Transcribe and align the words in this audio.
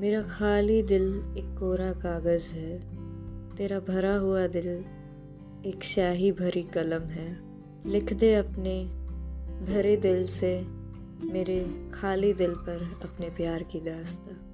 मेरा 0.00 0.22
खाली 0.22 0.82
दिल 0.82 1.34
एक 1.38 1.58
कोरा 1.58 1.92
कागज़ 1.92 2.54
है। 2.54 2.78
तेरा 3.56 3.80
भरा 3.80 4.16
हुआ 4.16 4.46
दिल 4.46 4.84
एक 5.66 5.84
स्याही 5.84 6.32
भरी 6.32 6.62
कलम 6.62 7.02
है। 7.02 7.40
लिख 7.86 8.12
दे 8.12 8.34
अपने 8.34 8.84
भरे 9.72 9.96
दिल 9.96 10.26
से 10.26 10.60
मेरे 11.32 11.90
खाली 11.94 12.32
दिल 12.32 12.50
पर 12.50 13.00
अपने 13.02 13.30
प्यार 13.30 13.62
की 13.62 13.80
दास्तां। 13.80 14.49